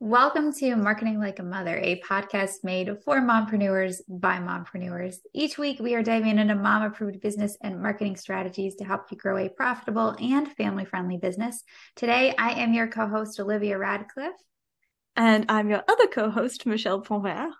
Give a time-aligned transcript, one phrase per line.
[0.00, 5.16] Welcome to Marketing Like a Mother, a podcast made for mompreneurs by mompreneurs.
[5.34, 9.16] Each week, we are diving into mom approved business and marketing strategies to help you
[9.16, 11.64] grow a profitable and family friendly business.
[11.96, 14.40] Today, I am your co host, Olivia Radcliffe.
[15.16, 17.50] And I'm your other co host, Michelle Pontvert.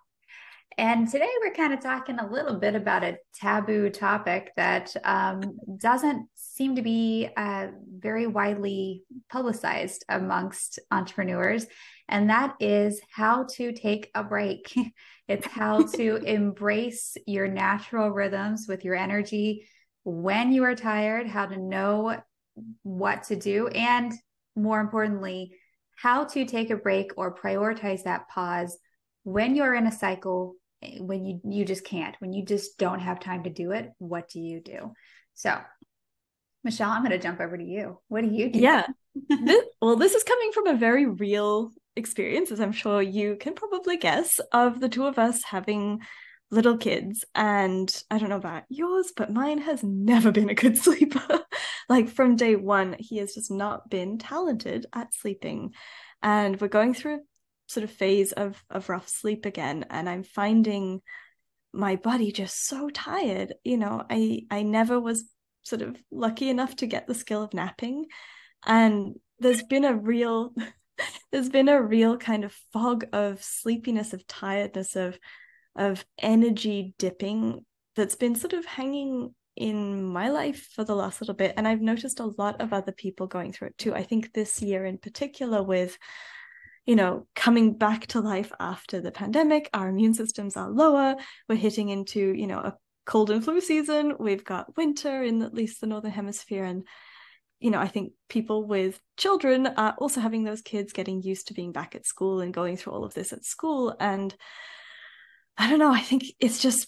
[0.78, 5.58] And today we're kind of talking a little bit about a taboo topic that um,
[5.76, 7.66] doesn't seem to be uh,
[7.98, 11.66] very widely publicized amongst entrepreneurs.
[12.08, 14.74] And that is how to take a break.
[15.28, 19.68] it's how to embrace your natural rhythms with your energy
[20.04, 22.16] when you are tired, how to know
[22.82, 24.12] what to do, and
[24.56, 25.52] more importantly,
[25.96, 28.78] how to take a break or prioritize that pause
[29.24, 33.00] when you're in a cycle eh, when you you just can't when you just don't
[33.00, 34.92] have time to do it what do you do?
[35.34, 35.58] So
[36.64, 37.98] michelle i'm going to jump over to you.
[38.08, 38.58] What do you do?
[38.58, 38.86] Yeah.
[39.28, 43.54] This, well this is coming from a very real experience as i'm sure you can
[43.54, 46.00] probably guess of the two of us having
[46.50, 47.24] little kids.
[47.34, 51.44] And i don't know about yours but mine has never been a good sleeper.
[51.88, 55.74] Like from day one he has just not been talented at sleeping.
[56.22, 57.20] And we're going through
[57.66, 59.84] sort of phase of of rough sleep again.
[59.90, 61.02] And i'm finding
[61.72, 63.54] my body just so tired.
[63.64, 65.28] You know i i never was
[65.62, 68.06] sort of lucky enough to get the skill of napping.
[68.66, 70.54] And there's been a real
[71.32, 75.18] there's been a real kind of fog of sleepiness of tiredness of
[75.76, 81.34] of energy dipping that's been sort of hanging in my life for the last little
[81.34, 84.32] bit and i've noticed a lot of other people going through it too i think
[84.32, 85.98] this year in particular with
[86.88, 89.68] you know, coming back to life after the pandemic.
[89.74, 91.16] Our immune systems are lower.
[91.46, 94.14] We're hitting into, you know, a cold and flu season.
[94.18, 96.64] We've got winter in at least the northern hemisphere.
[96.64, 96.88] And,
[97.60, 101.54] you know, I think people with children are also having those kids getting used to
[101.54, 103.96] being back at school and going through all of this at school.
[103.98, 104.34] And
[105.56, 106.86] I don't know, I think it's just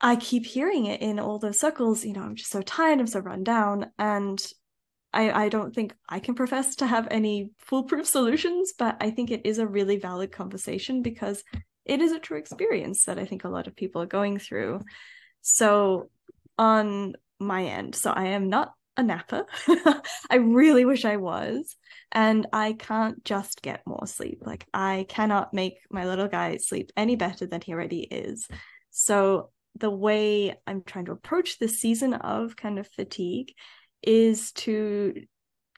[0.00, 3.06] I keep hearing it in all those circles, you know, I'm just so tired, I'm
[3.06, 3.90] so run down.
[3.98, 4.44] And
[5.12, 9.30] I, I don't think I can profess to have any foolproof solutions, but I think
[9.30, 11.44] it is a really valid conversation because
[11.84, 14.80] it is a true experience that I think a lot of people are going through.
[15.42, 16.10] So,
[16.58, 19.44] on my end, so I am not a napper.
[20.30, 21.76] I really wish I was.
[22.12, 24.38] And I can't just get more sleep.
[24.42, 28.46] Like, I cannot make my little guy sleep any better than he already is.
[28.90, 33.52] So, the way I'm trying to approach this season of kind of fatigue
[34.02, 35.14] is to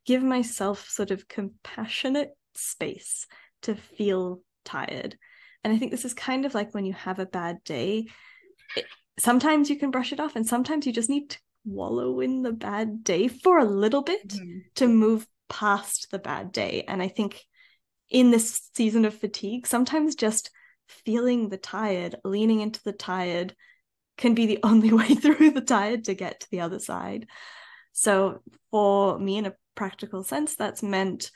[0.05, 3.27] give myself sort of compassionate space
[3.63, 5.17] to feel tired.
[5.65, 8.07] And I think this is kind of like when you have a bad day.
[8.77, 8.85] It,
[9.19, 12.53] sometimes you can brush it off, and sometimes you just need to wallow in the
[12.53, 14.59] bad day for a little bit mm-hmm.
[14.77, 16.85] to move past the bad day.
[16.87, 17.45] And I think
[18.09, 20.51] in this season of fatigue, sometimes just
[20.89, 23.55] feeling the tired, leaning into the tired,
[24.17, 27.27] can be the only way through the tired to get to the other side.
[27.93, 31.31] So for me, in a practical sense, that's meant,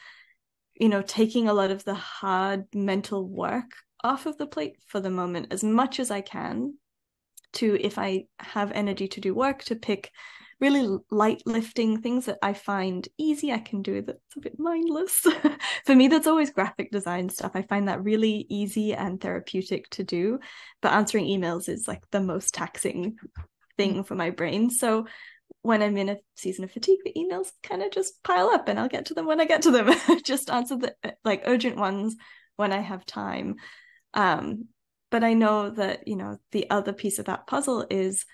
[0.75, 5.01] you know, taking a lot of the hard mental work off of the plate for
[5.01, 6.75] the moment as much as I can
[7.55, 10.11] to if I have energy to do work to pick
[10.61, 15.27] really light lifting things that I find easy I can do that's a bit mindless.
[15.87, 17.53] For me that's always graphic design stuff.
[17.55, 20.39] I find that really easy and therapeutic to do,
[20.83, 23.17] but answering emails is like the most taxing
[23.77, 24.69] thing for my brain.
[24.69, 25.07] So
[25.63, 28.79] when I'm in a season of fatigue, the emails kind of just pile up and
[28.79, 29.91] I'll get to them when I get to them.
[30.25, 30.95] just answer the
[31.25, 32.17] like urgent ones
[32.57, 33.57] when I have time.
[34.13, 34.67] Um,
[35.11, 38.25] but I know that, you know, the other piece of that puzzle is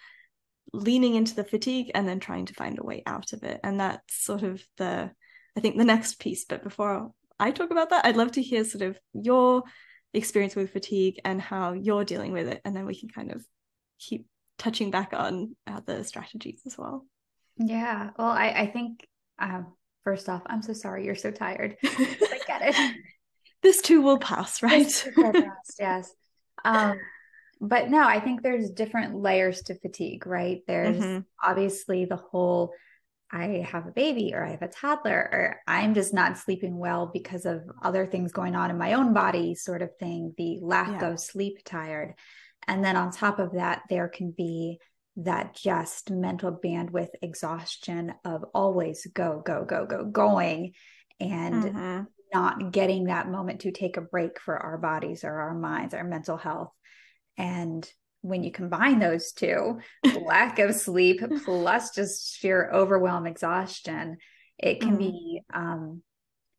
[0.73, 3.61] leaning into the fatigue and then trying to find a way out of it.
[3.65, 5.11] And that's sort of the,
[5.57, 6.45] I think, the next piece.
[6.45, 9.63] But before I talk about that, I'd love to hear sort of your
[10.13, 12.61] experience with fatigue and how you're dealing with it.
[12.65, 13.45] And then we can kind of
[13.99, 14.27] keep
[14.59, 17.07] touching back on other strategies as well.
[17.57, 18.11] Yeah.
[18.19, 19.07] Well, I, I think
[19.39, 19.63] uh,
[20.05, 21.77] first off, I'm so sorry you're so tired.
[21.85, 22.97] I get it.
[23.63, 25.13] this too will pass, right?
[25.17, 26.13] will pass, yes.
[26.65, 26.99] Um,
[27.61, 30.61] but no, I think there's different layers to fatigue, right?
[30.67, 31.21] There's mm-hmm.
[31.43, 32.73] obviously the whole
[33.31, 37.11] I have a baby or I have a toddler or I'm just not sleeping well
[37.13, 41.01] because of other things going on in my own body, sort of thing, the lack
[41.01, 41.11] yeah.
[41.11, 42.15] of sleep tired.
[42.69, 44.79] And then on top of that, there can be
[45.17, 50.75] that just mental bandwidth exhaustion of always go, go, go, go, going
[51.19, 52.03] and mm-hmm.
[52.37, 56.05] Not getting that moment to take a break for our bodies or our minds, our
[56.05, 56.73] mental health.
[57.39, 57.89] And
[58.21, 59.81] when you combine those two,
[60.27, 64.19] lack of sleep plus just sheer overwhelm, exhaustion,
[64.59, 64.99] it can mm-hmm.
[64.99, 66.03] be um,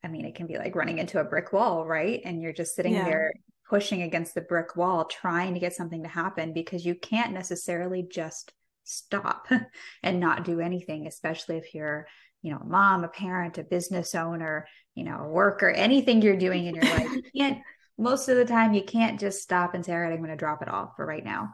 [0.03, 2.21] I mean, it can be like running into a brick wall, right?
[2.23, 3.03] And you're just sitting yeah.
[3.03, 3.31] there
[3.69, 8.07] pushing against the brick wall, trying to get something to happen because you can't necessarily
[8.09, 8.53] just
[8.83, 9.47] stop
[10.03, 12.07] and not do anything, especially if you're,
[12.41, 16.35] you know, a mom, a parent, a business owner, you know, work or anything you're
[16.35, 17.11] doing in your life.
[17.13, 17.59] You can't,
[17.99, 20.35] most of the time, you can't just stop and say, all right, I'm going to
[20.35, 21.51] drop it all for right now.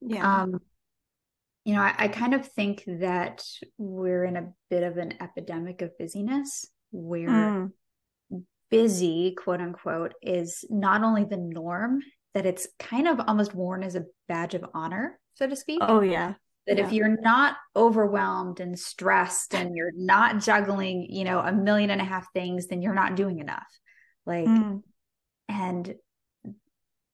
[0.00, 0.42] Yeah.
[0.42, 0.60] Um,
[1.64, 3.44] you know, I, I kind of think that
[3.78, 7.70] we're in a bit of an epidemic of busyness where mm.
[8.72, 12.00] busy, quote unquote, is not only the norm,
[12.34, 15.78] that it's kind of almost worn as a badge of honor, so to speak.
[15.80, 16.34] Oh, yeah.
[16.70, 16.86] That yeah.
[16.86, 22.00] if you're not overwhelmed and stressed and you're not juggling, you know, a million and
[22.00, 23.66] a half things, then you're not doing enough.
[24.24, 24.80] Like, mm.
[25.48, 25.94] and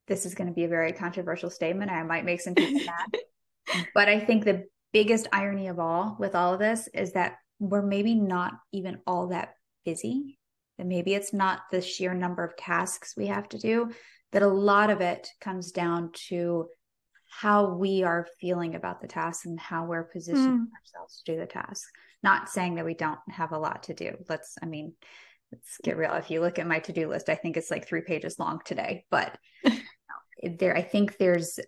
[0.09, 1.91] this is going to be a very controversial statement.
[1.91, 3.87] I might make some people mad.
[3.95, 7.81] But I think the biggest irony of all with all of this is that we're
[7.81, 9.55] maybe not even all that
[9.87, 10.39] busy.
[10.79, 13.91] And maybe it's not the sheer number of tasks we have to do,
[14.33, 16.67] that a lot of it comes down to
[17.41, 20.79] how we are feeling about the task and how we're positioning mm.
[20.79, 21.87] ourselves to do the task.
[22.23, 24.17] Not saying that we don't have a lot to do.
[24.27, 24.95] Let's, I mean,
[25.53, 26.15] let's get real.
[26.15, 28.61] If you look at my to do list, I think it's like three pages long
[28.65, 29.37] today, but
[30.43, 31.59] there, I think there's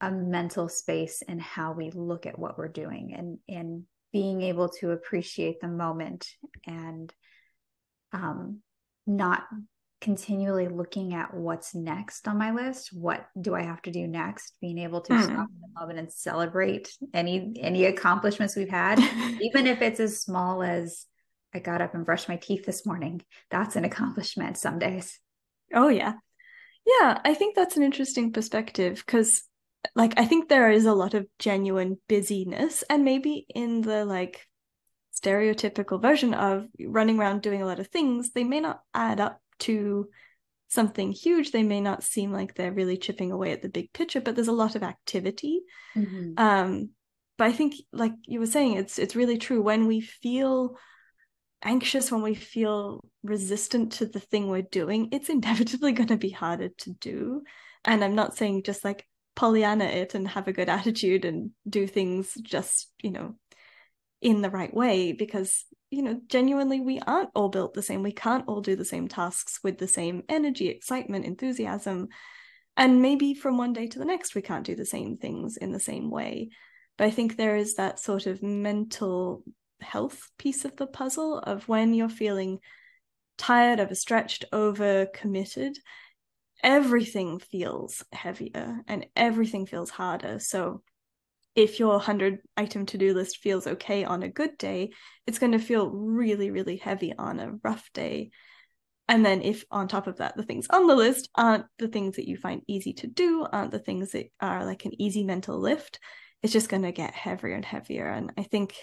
[0.00, 4.68] a mental space in how we look at what we're doing and and being able
[4.68, 6.28] to appreciate the moment
[6.66, 7.12] and
[8.12, 8.60] um,
[9.06, 9.44] not
[10.00, 12.90] continually looking at what's next on my list.
[12.92, 14.56] What do i have to do next?
[14.60, 15.22] Being able to mm.
[15.22, 18.98] stop in the moment and celebrate any any accomplishments we've had
[19.40, 21.06] even if it's as small as
[21.54, 23.22] i got up and brushed my teeth this morning.
[23.50, 25.18] That's an accomplishment some days.
[25.72, 26.14] Oh yeah.
[26.86, 29.42] Yeah i think that's an interesting perspective because
[29.94, 34.46] like I think there is a lot of genuine busyness and maybe in the like
[35.14, 39.40] stereotypical version of running around doing a lot of things, they may not add up
[39.60, 40.08] to
[40.68, 41.50] something huge.
[41.50, 44.48] They may not seem like they're really chipping away at the big picture, but there's
[44.48, 45.62] a lot of activity.
[45.94, 46.32] Mm-hmm.
[46.36, 46.90] Um,
[47.38, 49.62] but I think, like you were saying, it's it's really true.
[49.62, 50.76] When we feel
[51.62, 56.30] anxious, when we feel resistant to the thing we're doing, it's inevitably going to be
[56.30, 57.42] harder to do.
[57.84, 61.86] And I'm not saying just like Pollyanna it and have a good attitude and do
[61.86, 63.36] things just, you know,
[64.20, 68.02] in the right way because, you know, genuinely we aren't all built the same.
[68.02, 72.08] We can't all do the same tasks with the same energy, excitement, enthusiasm.
[72.76, 75.72] And maybe from one day to the next, we can't do the same things in
[75.72, 76.50] the same way.
[76.98, 79.42] But I think there is that sort of mental
[79.80, 82.58] health piece of the puzzle of when you're feeling
[83.36, 85.76] tired, overstretched, over committed
[86.62, 90.38] everything feels heavier and everything feels harder.
[90.38, 90.82] So
[91.56, 94.90] if your 100 item to do list feels okay on a good day,
[95.26, 98.30] it's going to feel really, really heavy on a rough day.
[99.08, 102.16] And then, if on top of that, the things on the list aren't the things
[102.16, 105.58] that you find easy to do, aren't the things that are like an easy mental
[105.58, 105.98] lift,
[106.42, 108.06] it's just going to get heavier and heavier.
[108.06, 108.74] And I think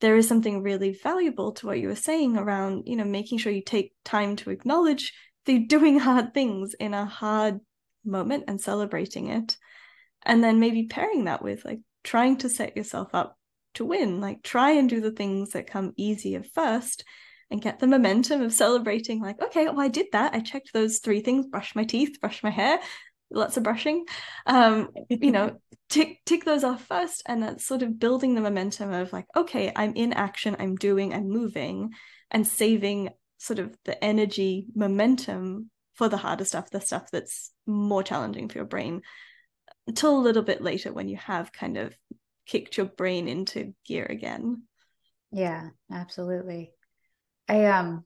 [0.00, 3.52] there is something really valuable to what you were saying around, you know, making sure
[3.52, 5.12] you take time to acknowledge
[5.44, 7.60] they're doing hard things in a hard
[8.04, 9.58] moment and celebrating it
[10.22, 13.36] and then maybe pairing that with like trying to set yourself up
[13.74, 14.20] to win.
[14.20, 17.04] Like try and do the things that come easier first
[17.50, 20.34] and get the momentum of celebrating like okay well i did that.
[20.34, 22.78] I checked those three things brush my teeth brush my hair
[23.32, 24.04] lots of brushing.
[24.46, 25.56] Um you know
[25.88, 29.72] tick tick those off first and that's sort of building the momentum of like okay
[29.74, 31.90] i'm in action i'm doing i'm moving
[32.30, 38.02] and saving sort of the energy momentum for the harder stuff, the stuff that's more
[38.02, 39.02] challenging for your brain,
[39.90, 41.92] until a little bit later when you have kind of
[42.46, 44.62] kicked your brain into gear again.
[45.32, 46.70] Yeah, absolutely.
[47.48, 48.04] I um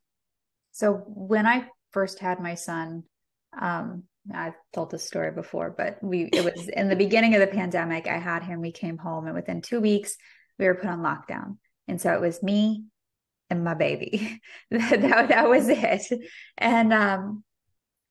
[0.73, 3.03] so when I first had my son,
[3.61, 7.55] um I've told this story before, but we it was in the beginning of the
[7.55, 8.07] pandemic.
[8.07, 10.17] I had him, we came home, and within two weeks
[10.59, 11.59] we were put on lockdown.
[11.87, 12.85] And so it was me,
[13.51, 14.41] and my baby.
[14.71, 16.07] that, that, that was it.
[16.57, 17.45] And, um,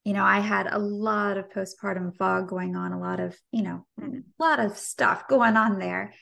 [0.04, 3.64] you know, I had a lot of postpartum fog going on, a lot of, you
[3.64, 6.14] know, a lot of stuff going on there.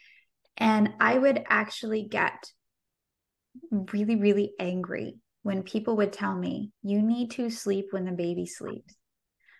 [0.58, 2.52] And I would actually get
[3.72, 8.46] really, really angry when people would tell me, you need to sleep when the baby
[8.46, 8.94] sleeps.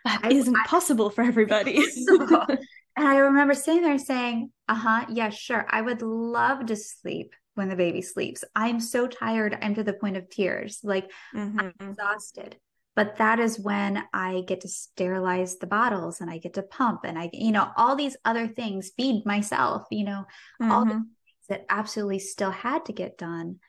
[0.06, 1.84] That I, not possible for everybody.
[2.08, 5.66] and I remember sitting there saying, uh huh, yeah, sure.
[5.70, 8.44] I would love to sleep when the baby sleeps.
[8.56, 10.80] I'm so tired, I'm to the point of tears.
[10.84, 11.60] Like mm-hmm.
[11.60, 12.58] I'm exhausted.
[12.96, 17.02] But that is when I get to sterilize the bottles and I get to pump
[17.06, 20.26] and I, you know, all these other things, feed myself, you know,
[20.62, 20.72] mm-hmm.
[20.72, 21.06] all the things
[21.48, 23.60] that absolutely still had to get done.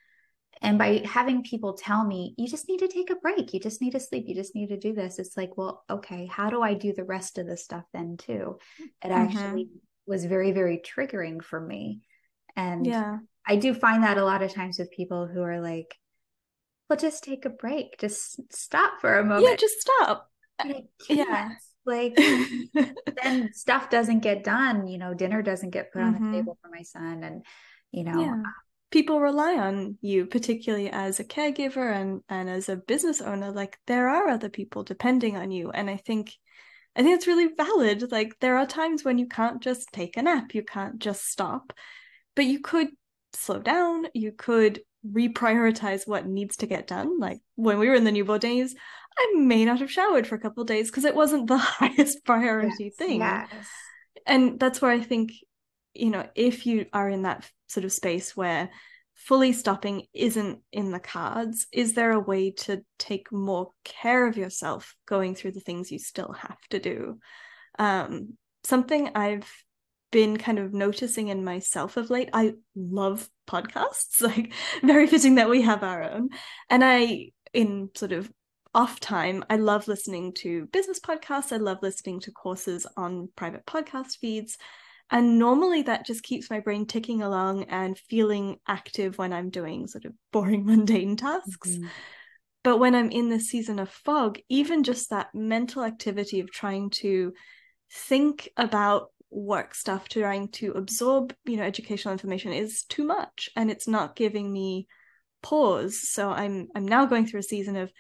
[0.61, 3.81] And by having people tell me, you just need to take a break, you just
[3.81, 6.63] need to sleep, you just need to do this, it's like, well, okay, how do
[6.63, 8.59] I do the rest of the stuff then too?
[8.79, 9.13] It mm-hmm.
[9.13, 9.69] actually
[10.07, 12.03] was very, very triggering for me.
[12.55, 15.97] And yeah, I do find that a lot of times with people who are like,
[16.89, 19.47] well, just take a break, just stop for a moment.
[19.49, 20.31] Yeah, just stop.
[21.09, 21.51] yeah.
[21.85, 22.17] Like
[23.23, 26.07] then stuff doesn't get done, you know, dinner doesn't get put mm-hmm.
[26.07, 26.33] on the mm-hmm.
[26.35, 27.25] table for my son.
[27.25, 27.45] And,
[27.91, 28.43] you know, yeah
[28.93, 33.79] people rely on you particularly as a caregiver and and as a business owner like
[33.87, 36.33] there are other people depending on you and i think
[36.95, 40.23] i think it's really valid like there are times when you can't just take a
[40.23, 41.73] nap you can't just stop
[42.37, 42.89] but you could
[43.33, 48.05] slow down you could reprioritize what needs to get done like when we were in
[48.05, 48.75] the newborn days
[49.19, 52.85] i may not have showered for a couple days because it wasn't the highest priority
[52.85, 53.49] yes, thing yes.
[54.27, 55.33] and that's where i think
[55.95, 58.71] you know, if you are in that sort of space where
[59.15, 64.37] fully stopping isn't in the cards, is there a way to take more care of
[64.37, 67.19] yourself going through the things you still have to do?
[67.79, 69.51] Um, something I've
[70.11, 72.31] been kind of noticing in myself of late.
[72.33, 76.31] I love podcasts, like very fitting that we have our own.
[76.71, 78.31] And I, in sort of
[78.75, 81.53] off time, I love listening to business podcasts.
[81.53, 84.57] I love listening to courses on private podcast feeds.
[85.11, 89.87] And normally that just keeps my brain ticking along and feeling active when I'm doing
[89.87, 91.71] sort of boring, mundane tasks.
[91.71, 91.87] Mm-hmm.
[92.65, 96.91] But when I'm in this season of fog, even just that mental activity of trying
[96.91, 97.33] to
[97.93, 103.71] think about work stuff, trying to absorb, you know, educational information is too much and
[103.71, 104.87] it's not giving me
[105.43, 106.09] pause.
[106.09, 107.93] So I'm I'm now going through a season of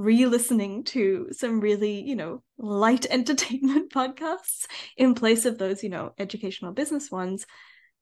[0.00, 4.66] re-listening to some really you know light entertainment podcasts
[4.96, 7.44] in place of those you know educational business ones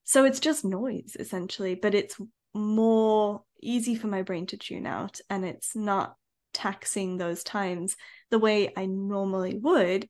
[0.04, 2.16] so it's just noise essentially but it's
[2.54, 6.14] more easy for my brain to tune out and it's not
[6.52, 7.96] taxing those times
[8.30, 10.08] the way i normally would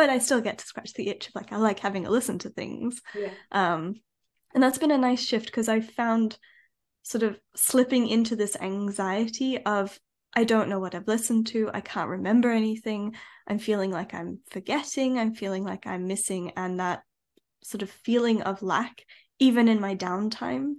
[0.00, 2.38] but i still get to scratch the itch of like i like having a listen
[2.38, 3.28] to things yeah.
[3.52, 3.94] um
[4.54, 6.38] and that's been a nice shift because i found
[7.02, 9.98] sort of slipping into this anxiety of
[10.32, 11.70] I don't know what I've listened to.
[11.74, 13.16] I can't remember anything.
[13.48, 15.18] I'm feeling like I'm forgetting.
[15.18, 16.52] I'm feeling like I'm missing.
[16.56, 17.02] And that
[17.64, 19.04] sort of feeling of lack,
[19.40, 20.74] even in my downtime,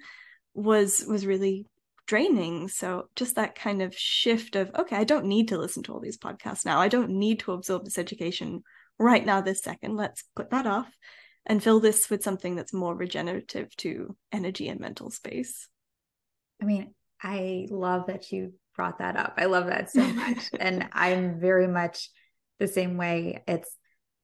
[0.54, 1.68] was was really
[2.08, 2.70] draining.
[2.70, 6.00] So just that kind of shift of, okay, I don't need to listen to all
[6.00, 6.80] these podcasts now.
[6.80, 8.64] I don't need to absorb this education
[9.00, 9.96] right now, this second.
[9.96, 10.92] Let's put that off
[11.46, 15.68] and fill this with something that's more regenerative to energy and mental space.
[16.62, 19.34] I mean, I love that you brought that up.
[19.38, 20.50] I love that so much.
[20.60, 22.10] and I'm very much
[22.60, 23.44] the same way.
[23.48, 23.76] It's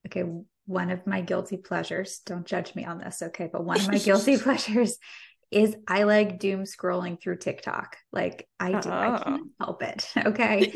[0.08, 0.24] okay.
[0.66, 3.50] One of my guilty pleasures, don't judge me on this, okay?
[3.52, 4.98] But one of my guilty pleasures
[5.50, 7.98] is I like doom scrolling through TikTok.
[8.12, 9.66] Like I do, I can't oh.
[9.66, 10.10] help it.
[10.26, 10.74] Okay.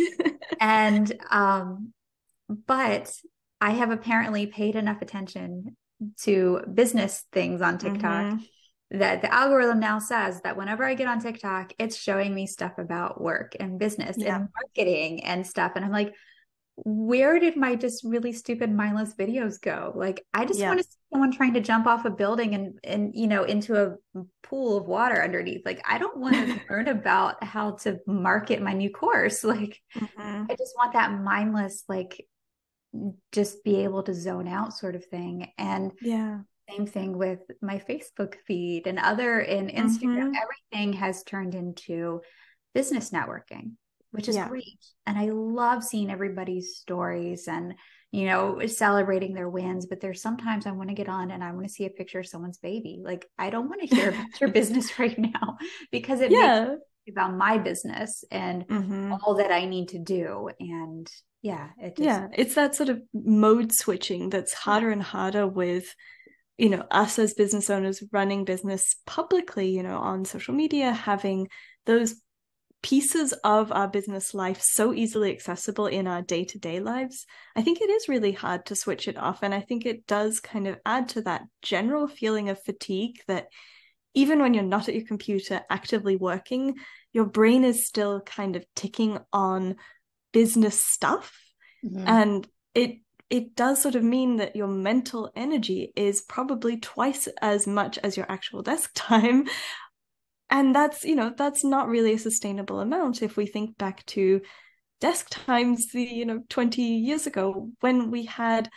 [0.60, 1.94] and, um,
[2.68, 3.12] but
[3.62, 5.78] I have apparently paid enough attention
[6.22, 8.44] to business things on TikTok mm-hmm
[8.92, 12.74] that the algorithm now says that whenever I get on TikTok, it's showing me stuff
[12.78, 14.36] about work and business yeah.
[14.36, 15.74] and marketing and stuff.
[15.76, 16.14] And I'm like,
[16.76, 19.94] where did my just really stupid mindless videos go?
[19.96, 20.68] Like, I just yeah.
[20.68, 23.76] want to see someone trying to jump off a building and, and, you know, into
[23.76, 25.62] a pool of water underneath.
[25.66, 29.44] Like, I don't want to learn about how to market my new course.
[29.52, 30.46] Like, mm-hmm.
[30.50, 32.26] I just want that mindless, like,
[33.32, 35.52] just be able to zone out sort of thing.
[35.58, 40.32] And yeah, same thing with my Facebook feed and other in Instagram.
[40.32, 40.34] Mm-hmm.
[40.74, 42.22] Everything has turned into
[42.74, 43.74] business networking,
[44.12, 44.48] which is yeah.
[44.48, 44.80] great.
[45.06, 47.76] And I love seeing everybody's stories and,
[48.12, 49.86] you know, celebrating their wins.
[49.86, 52.20] But there's sometimes I want to get on and I want to see a picture
[52.20, 53.00] of someone's baby.
[53.04, 55.58] Like, I don't want to hear about your business right now
[55.92, 56.66] because it yeah.
[56.66, 59.14] makes about my business and mm-hmm.
[59.14, 60.50] all that I need to do.
[60.60, 65.48] And yeah, it just, yeah, it's that sort of mode switching that's harder and harder
[65.48, 65.94] with
[66.58, 71.48] you know us as business owners running business publicly you know on social media having
[71.88, 72.22] those
[72.84, 77.28] pieces of our business life so easily accessible in our day-to-day lives.
[77.56, 80.40] I think it is really hard to switch it off and i think it does
[80.40, 83.48] kind of add to that general feeling of fatigue that
[84.14, 86.76] even when you're not at your computer actively working
[87.14, 89.76] your brain is still kind of ticking on
[90.32, 91.38] business stuff.
[91.84, 92.08] Mm-hmm.
[92.08, 93.00] and it
[93.32, 98.18] it does sort of mean that your mental energy is probably twice as much as
[98.18, 99.48] your actual desk time.
[100.50, 104.42] And that's you know that's not really a sustainable amount if we think back to
[105.00, 108.70] desk times the you know 20 years ago when we had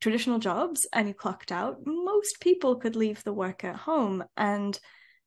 [0.00, 4.24] traditional jobs and you clocked out most people could leave the work at home.
[4.36, 4.78] And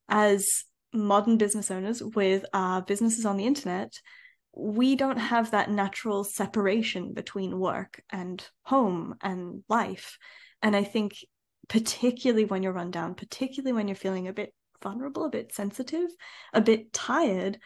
[0.08, 0.48] as
[0.94, 3.92] modern business owners with our businesses on the internet,
[4.53, 10.17] we don't have that natural separation between work and home and life.
[10.62, 11.15] And I think,
[11.70, 16.10] particularly when you're run down, particularly when you're feeling a bit vulnerable, a bit sensitive,
[16.53, 17.60] a bit tired,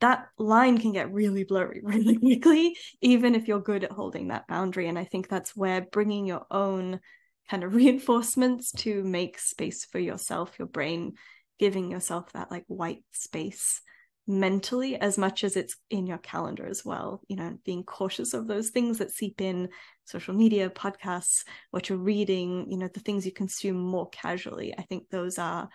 [0.00, 4.46] that line can get really blurry really quickly, even if you're good at holding that
[4.46, 4.88] boundary.
[4.88, 7.00] And I think that's where bringing your own
[7.48, 11.14] kind of reinforcements to make space for yourself, your brain,
[11.58, 13.80] giving yourself that like white space
[14.28, 18.46] mentally as much as it's in your calendar as well you know being cautious of
[18.46, 19.70] those things that seep in
[20.04, 24.82] social media podcasts what you're reading you know the things you consume more casually i
[24.82, 25.70] think those are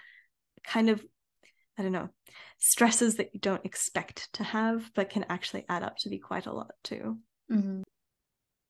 [0.64, 1.04] kind of
[1.80, 2.10] i don't know
[2.60, 6.46] stresses that you don't expect to have but can actually add up to be quite
[6.46, 7.18] a lot too
[7.52, 7.82] mm-hmm.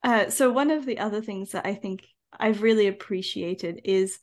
[0.04, 2.08] uh, so one of the other things that i think
[2.40, 4.18] i've really appreciated is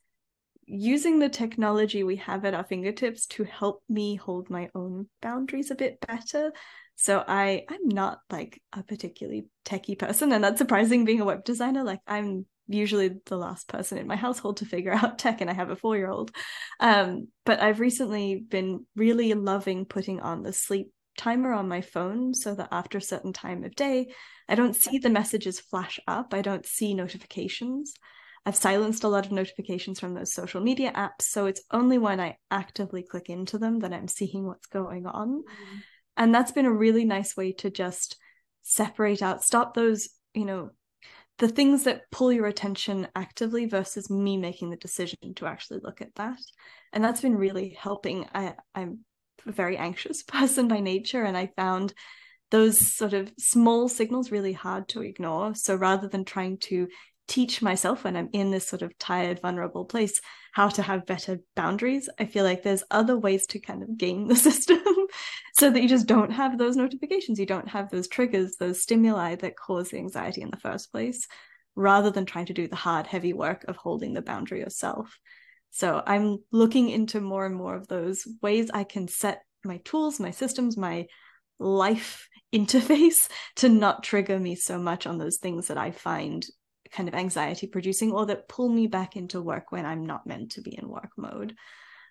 [0.70, 5.70] using the technology we have at our fingertips to help me hold my own boundaries
[5.70, 6.52] a bit better.
[6.94, 11.44] So I I'm not like a particularly techie person and that's surprising being a web
[11.44, 15.50] designer like I'm usually the last person in my household to figure out tech and
[15.50, 16.30] I have a 4-year-old.
[16.78, 22.32] Um but I've recently been really loving putting on the sleep timer on my phone
[22.32, 24.12] so that after a certain time of day
[24.48, 27.94] I don't see the messages flash up, I don't see notifications.
[28.46, 31.22] I've silenced a lot of notifications from those social media apps.
[31.22, 35.42] So it's only when I actively click into them that I'm seeing what's going on.
[35.42, 35.76] Mm-hmm.
[36.16, 38.16] And that's been a really nice way to just
[38.62, 40.70] separate out, stop those, you know,
[41.38, 46.02] the things that pull your attention actively versus me making the decision to actually look
[46.02, 46.38] at that.
[46.92, 48.26] And that's been really helping.
[48.34, 49.00] I, I'm
[49.46, 51.94] a very anxious person by nature, and I found
[52.50, 55.54] those sort of small signals really hard to ignore.
[55.54, 56.88] So rather than trying to
[57.30, 60.20] teach myself when I'm in this sort of tired, vulnerable place
[60.52, 62.08] how to have better boundaries.
[62.18, 64.82] I feel like there's other ways to kind of game the system
[65.56, 69.36] so that you just don't have those notifications, you don't have those triggers, those stimuli
[69.36, 71.28] that cause the anxiety in the first place,
[71.76, 75.16] rather than trying to do the hard, heavy work of holding the boundary yourself.
[75.70, 80.18] So I'm looking into more and more of those ways I can set my tools,
[80.18, 81.06] my systems, my
[81.60, 86.44] life interface to not trigger me so much on those things that I find
[86.92, 90.52] kind of anxiety producing or that pull me back into work when I'm not meant
[90.52, 91.54] to be in work mode.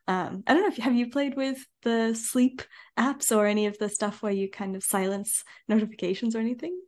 [0.08, 2.63] Um, I don't know if have you played with the sleep
[2.98, 6.80] apps or any of the stuff where you kind of silence notifications or anything?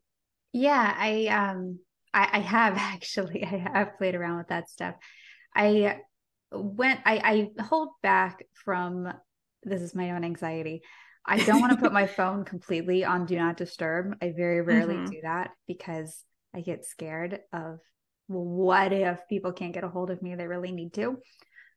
[0.53, 1.79] Yeah, I um
[2.13, 3.43] I, I have actually.
[3.43, 4.95] I have played around with that stuff.
[5.55, 5.99] I
[6.51, 9.11] went I, I hold back from
[9.63, 10.81] this is my own anxiety.
[11.23, 14.15] I don't want to put my phone completely on do not disturb.
[14.21, 15.11] I very rarely mm-hmm.
[15.11, 16.23] do that because
[16.55, 17.79] I get scared of
[18.27, 20.35] well, what if people can't get a hold of me?
[20.35, 21.17] They really need to.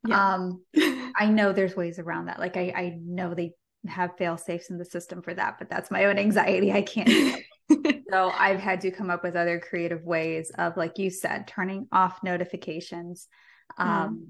[0.07, 0.35] Yeah.
[0.35, 0.65] Um,
[1.17, 2.39] I know there's ways around that.
[2.39, 3.53] Like I, I know they
[3.87, 6.73] have fail safes in the system for that, but that's my own anxiety.
[6.73, 7.43] I can't.
[8.11, 11.89] so I've had to come up with other creative ways of, like you said, turning
[11.93, 13.27] off notifications
[13.79, 14.29] um,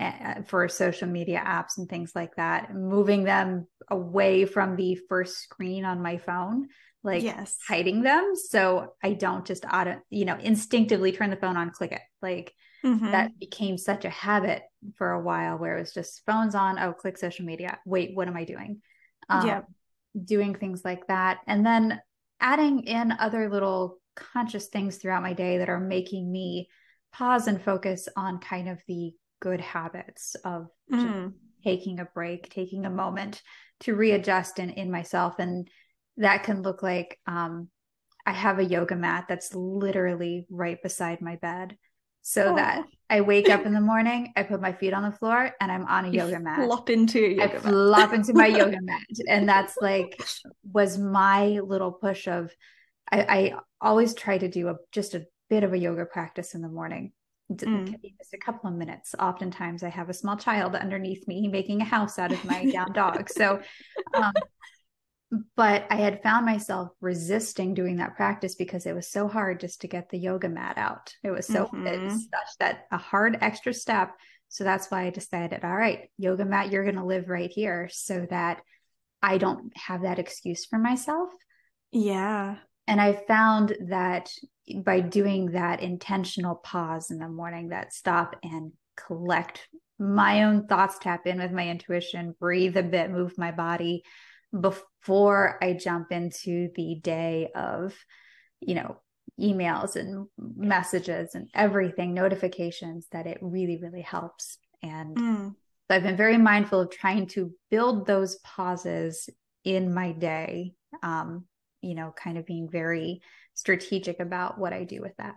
[0.00, 0.48] mm.
[0.48, 5.84] for social media apps and things like that, moving them away from the first screen
[5.84, 6.68] on my phone
[7.04, 7.56] like yes.
[7.66, 11.92] hiding them so i don't just auto you know instinctively turn the phone on click
[11.92, 12.52] it like
[12.84, 13.10] mm-hmm.
[13.10, 14.62] that became such a habit
[14.96, 18.28] for a while where it was just phones on oh click social media wait what
[18.28, 18.80] am i doing
[19.28, 19.60] um, yeah
[20.24, 22.00] doing things like that and then
[22.40, 26.68] adding in other little conscious things throughout my day that are making me
[27.12, 31.32] pause and focus on kind of the good habits of mm.
[31.62, 33.40] taking a break taking a moment
[33.80, 35.68] to readjust in in myself and
[36.18, 37.68] that can look like um,
[38.26, 41.76] I have a yoga mat that's literally right beside my bed.
[42.22, 42.56] So oh.
[42.56, 45.72] that I wake up in the morning, I put my feet on the floor and
[45.72, 46.62] I'm on a you yoga mat.
[46.62, 47.62] Flop into yoga I mat.
[47.62, 49.00] flop into my yoga mat.
[49.28, 50.20] And that's like
[50.72, 52.50] was my little push of
[53.10, 56.60] I, I always try to do a just a bit of a yoga practice in
[56.60, 57.12] the morning.
[57.50, 57.86] Mm.
[58.18, 59.14] Just a couple of minutes.
[59.18, 62.92] Oftentimes, I have a small child underneath me making a house out of my down
[62.92, 63.30] dog.
[63.30, 63.60] So,
[64.12, 64.32] um,
[65.56, 69.82] but I had found myself resisting doing that practice because it was so hard just
[69.82, 71.14] to get the yoga mat out.
[71.22, 71.86] It was so mm-hmm.
[71.86, 74.14] it's such that a hard extra step.
[74.48, 77.90] So that's why I decided, all right, yoga mat, you're going to live right here
[77.92, 78.62] so that
[79.22, 81.28] I don't have that excuse for myself.
[81.92, 82.56] Yeah.
[82.86, 84.30] And I found that
[84.76, 90.98] by doing that intentional pause in the morning, that stop and collect my own thoughts,
[90.98, 94.04] tap in with my intuition, breathe a bit, move my body,
[94.58, 97.94] before I jump into the day of,
[98.60, 98.96] you know,
[99.40, 104.58] emails and messages and everything, notifications, that it really, really helps.
[104.82, 105.54] And mm.
[105.88, 109.30] So I've been very mindful of trying to build those pauses
[109.64, 110.74] in my day.
[111.02, 111.44] Um,
[111.80, 113.22] you know, kind of being very
[113.54, 115.34] strategic about what I do with that.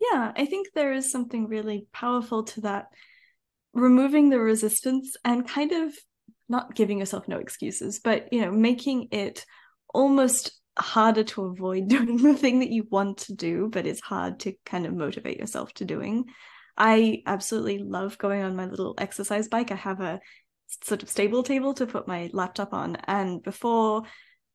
[0.00, 2.86] Yeah, I think there is something really powerful to that.
[3.74, 5.94] Removing the resistance and kind of
[6.50, 9.46] not giving yourself no excuses, but you know, making it
[9.94, 14.40] almost harder to avoid doing the thing that you want to do, but it's hard
[14.40, 16.26] to kind of motivate yourself to doing.
[16.76, 19.70] I absolutely love going on my little exercise bike.
[19.70, 20.20] I have a
[20.84, 22.96] sort of stable table to put my laptop on.
[23.04, 24.02] And before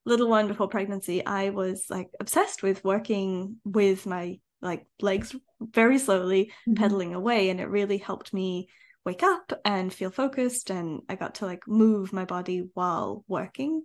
[0.05, 5.99] little one, before pregnancy, I was like obsessed with working with my like legs very
[5.99, 6.73] slowly, mm-hmm.
[6.73, 7.49] pedaling away.
[7.49, 8.67] And it really helped me
[9.05, 10.69] wake up and feel focused.
[10.69, 13.83] And I got to like move my body while working.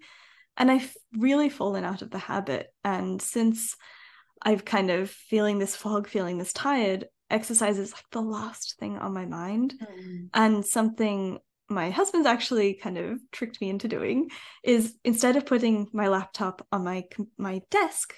[0.56, 2.72] And I've really fallen out of the habit.
[2.84, 3.76] And since
[4.42, 8.98] I've kind of feeling this fog, feeling this tired, exercise is like the last thing
[8.98, 9.74] on my mind.
[9.80, 10.28] Mm.
[10.34, 14.28] And something my husband's actually kind of tricked me into doing
[14.64, 17.04] is instead of putting my laptop on my
[17.38, 18.14] my desk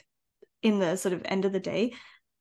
[0.62, 1.92] in the sort of end of the day,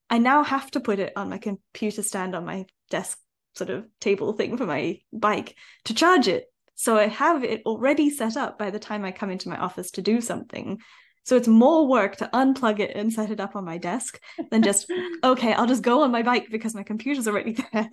[0.10, 3.20] I now have to put it on my computer stand on my desk
[3.56, 6.46] sort of table thing for my bike to charge it.
[6.76, 9.92] So I have it already set up by the time I come into my office
[9.92, 10.80] to do something.
[11.24, 14.64] So it's more work to unplug it and set it up on my desk than
[14.64, 14.92] just,
[15.24, 17.90] okay, I'll just go on my bike because my computer's already there.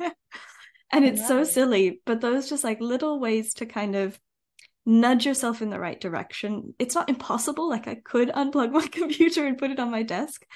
[0.90, 4.18] and it's so silly, but those just like little ways to kind of
[4.87, 6.75] nudge yourself in the right direction.
[6.79, 7.68] It's not impossible.
[7.68, 10.47] Like I could unplug my computer and put it on my desk,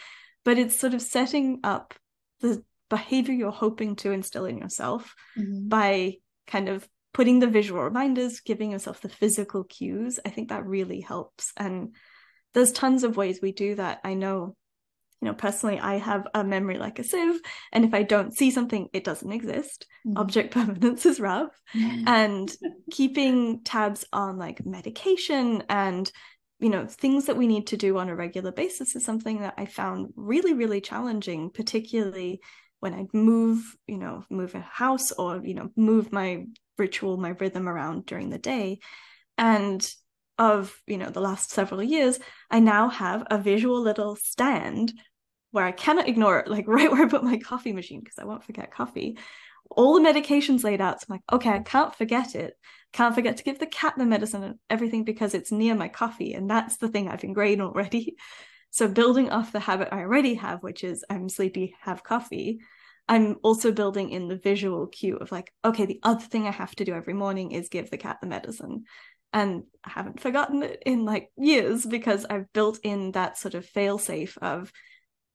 [0.44, 1.94] but it's sort of setting up
[2.40, 5.66] the behavior you're hoping to instill in yourself mm-hmm.
[5.66, 10.20] by kind of putting the visual reminders, giving yourself the physical cues.
[10.26, 11.54] I think that really helps.
[11.56, 11.94] And
[12.52, 14.00] there's tons of ways we do that.
[14.04, 14.54] I know,
[15.22, 17.40] you know, personally, I have a memory like a sieve.
[17.72, 19.86] And if I don't see something, it doesn't exist.
[20.06, 20.18] Mm-hmm.
[20.18, 21.58] Object permanence is rough.
[21.74, 22.54] and
[22.90, 26.12] keeping tabs on like medication and
[26.60, 29.54] you know things that we need to do on a regular basis is something that
[29.58, 32.40] i found really really challenging particularly
[32.82, 36.44] when i move you know move a house or you know move my
[36.78, 38.80] ritual my rhythm around during the day.
[39.38, 39.88] And
[40.38, 42.18] of you know the last several years
[42.50, 44.92] i now have a visual little stand
[45.50, 48.24] where i cannot ignore it like right where i put my coffee machine because i
[48.24, 49.18] won't forget coffee.
[49.70, 52.54] All the medications laid out so i'm like okay i can't forget it.
[52.92, 56.34] Can't forget to give the cat the medicine and everything because it's near my coffee
[56.34, 58.16] and that's the thing i've ingrained already
[58.72, 62.58] so building off the habit i already have which is i'm sleepy have coffee
[63.08, 66.74] I'm also building in the visual cue of like, okay, the other thing I have
[66.76, 68.84] to do every morning is give the cat the medicine.
[69.32, 73.66] And I haven't forgotten it in like years because I've built in that sort of
[73.66, 74.72] fail safe of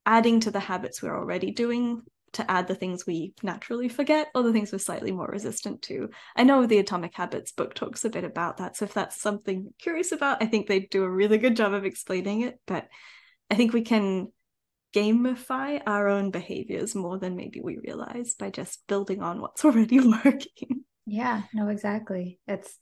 [0.06, 2.02] adding to the habits we're already doing
[2.34, 6.10] to add the things we naturally forget or the things we're slightly more resistant to.
[6.36, 8.78] I know the Atomic Habits book talks a bit about that.
[8.78, 11.73] So if that's something you're curious about, I think they do a really good job
[11.73, 12.60] of explaining it.
[12.67, 12.88] But
[13.49, 14.27] I think we can
[14.95, 19.99] gamify our own behaviors more than maybe we realize by just building on what's already
[19.99, 20.83] working.
[21.05, 22.39] Yeah, no, exactly.
[22.47, 22.77] It's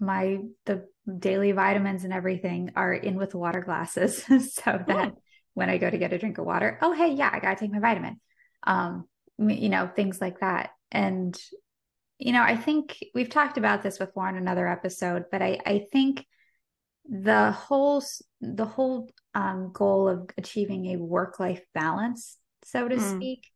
[0.00, 0.86] my the
[1.18, 5.18] daily vitamins and everything are in with water glasses so that oh.
[5.54, 7.72] when I go to get a drink of water, oh hey, yeah, I gotta take
[7.72, 8.20] my vitamin.
[8.66, 9.06] Um,
[9.38, 10.70] you know, things like that.
[10.90, 11.38] And
[12.18, 15.86] you know, I think we've talked about this before in another episode, but I I
[15.92, 16.26] think
[17.08, 18.02] the whole
[18.40, 23.16] the whole um, goal of achieving a work life balance, so to mm.
[23.16, 23.50] speak,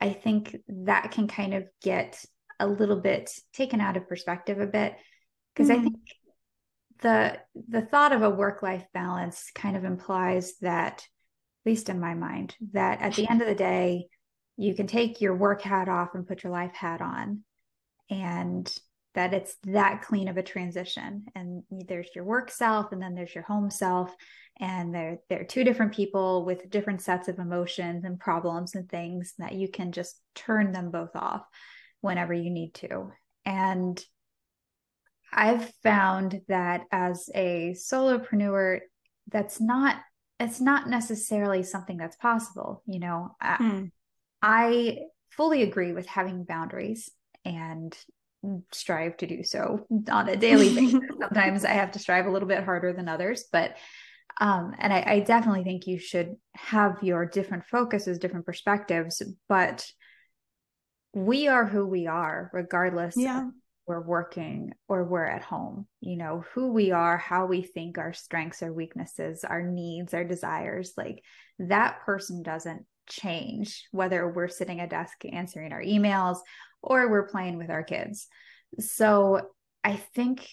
[0.00, 2.24] I think that can kind of get
[2.58, 4.94] a little bit taken out of perspective a bit
[5.54, 5.78] because mm.
[5.78, 5.96] I think
[7.00, 11.06] the the thought of a work life balance kind of implies that
[11.64, 14.06] at least in my mind that at the end of the day
[14.56, 17.42] you can take your work hat off and put your life hat on
[18.10, 18.74] and
[19.14, 21.24] that it's that clean of a transition.
[21.34, 24.14] And there's your work self and then there's your home self
[24.58, 29.34] and they're they're two different people with different sets of emotions and problems and things
[29.38, 31.42] that you can just turn them both off
[32.00, 33.10] whenever you need to.
[33.44, 34.02] And
[35.32, 38.80] i've found that as a solopreneur
[39.28, 39.94] that's not
[40.40, 43.36] it's not necessarily something that's possible you know?
[43.40, 43.84] Hmm.
[44.42, 44.98] I, I
[45.30, 47.10] fully agree with having boundaries
[47.44, 47.96] and
[48.72, 51.00] strive to do so on a daily basis.
[51.20, 53.76] Sometimes I have to strive a little bit harder than others, but
[54.40, 59.86] um, and I, I definitely think you should have your different focuses, different perspectives, but
[61.12, 63.48] we are who we are, regardless yeah.
[63.86, 65.86] we're working or we're at home.
[66.00, 70.24] You know, who we are, how we think, our strengths, our weaknesses, our needs, our
[70.24, 71.22] desires, like
[71.58, 76.38] that person doesn't change whether we're sitting at desk answering our emails
[76.82, 78.26] or we're playing with our kids.
[78.78, 79.40] So
[79.84, 80.48] I think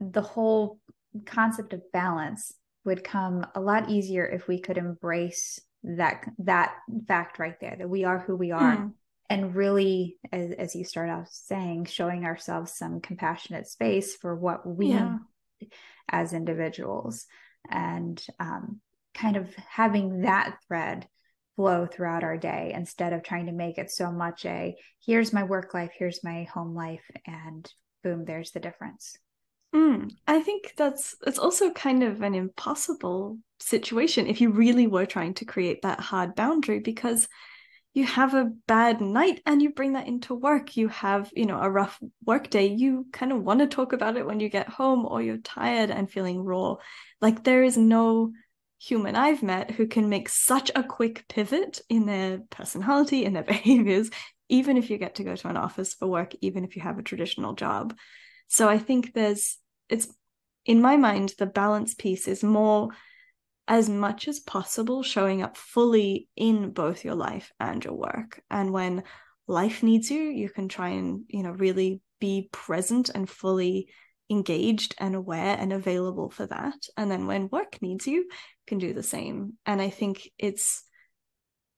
[0.00, 0.78] the whole
[1.24, 2.52] concept of balance
[2.84, 6.74] would come a lot easier if we could embrace that that
[7.06, 8.92] fact right there that we are who we are mm.
[9.30, 14.66] and really as, as you start off saying showing ourselves some compassionate space for what
[14.66, 15.18] we yeah.
[16.08, 17.26] as individuals
[17.70, 18.80] and um,
[19.14, 21.06] kind of having that thread
[21.56, 25.42] flow throughout our day instead of trying to make it so much a here's my
[25.42, 27.72] work life here's my home life and
[28.06, 29.18] boom there's the difference.
[29.74, 35.06] Mm, I think that's it's also kind of an impossible situation if you really were
[35.06, 37.26] trying to create that hard boundary because
[37.92, 40.76] you have a bad night and you bring that into work.
[40.76, 42.66] You have you know a rough work day.
[42.66, 45.90] You kind of want to talk about it when you get home or you're tired
[45.90, 46.76] and feeling raw.
[47.20, 48.32] Like there is no
[48.78, 53.42] human i've met who can make such a quick pivot in their personality and their
[53.54, 54.10] behaviors
[54.48, 56.98] even if you get to go to an office for work even if you have
[56.98, 57.94] a traditional job
[58.48, 59.58] so I think there's
[59.88, 60.08] it's
[60.64, 62.90] in my mind the balance piece is more
[63.68, 68.40] as much as possible showing up fully in both your life and your work.
[68.48, 69.02] And when
[69.48, 73.88] life needs you, you can try and, you know, really be present and fully
[74.30, 76.86] engaged and aware and available for that.
[76.96, 78.28] And then when work needs you, you
[78.66, 79.54] can do the same.
[79.64, 80.82] And I think it's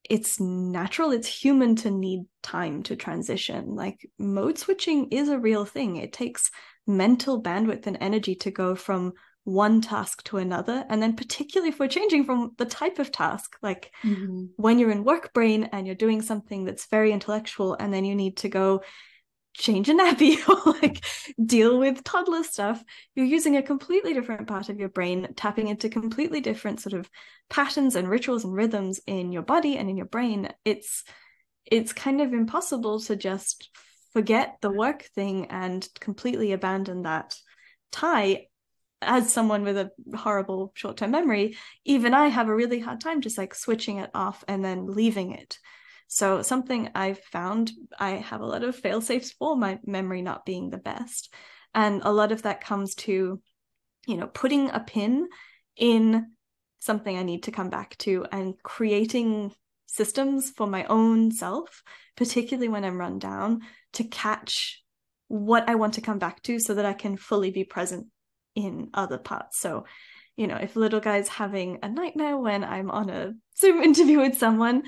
[0.09, 5.65] it's natural it's human to need time to transition like mode switching is a real
[5.65, 6.51] thing it takes
[6.87, 9.13] mental bandwidth and energy to go from
[9.45, 13.57] one task to another and then particularly if we're changing from the type of task
[13.63, 14.45] like mm-hmm.
[14.57, 18.15] when you're in work brain and you're doing something that's very intellectual and then you
[18.15, 18.83] need to go
[19.59, 21.05] change a nappy or like
[21.45, 22.83] deal with toddler stuff
[23.15, 27.11] you're using a completely different part of your brain tapping into completely different sort of
[27.49, 30.49] patterns and rituals and rhythms in your body and in your brain.
[30.65, 31.05] It's
[31.65, 33.71] it's kind of impossible to just
[34.13, 37.37] forget the work thing and completely abandon that
[37.93, 38.47] tie.
[39.01, 43.39] As someone with a horrible short-term memory even i have a really hard time just
[43.39, 45.57] like switching it off and then leaving it
[46.09, 50.47] so something I've found, I have a lot of fail safes for my memory not
[50.47, 51.33] being the best.
[51.75, 53.41] And a lot of that comes to,
[54.07, 55.29] you know, putting a pin
[55.77, 56.33] in
[56.81, 59.53] something I need to come back to and creating
[59.87, 61.83] systems for my own self,
[62.17, 63.61] particularly when I'm run down,
[63.95, 64.83] to catch
[65.29, 68.07] what I want to come back to so that I can fully be present
[68.55, 69.61] in other parts.
[69.61, 69.85] So,
[70.37, 74.39] you know, if little guy's having a nightmare when I'm on a Zoom interview with
[74.39, 74.85] someone,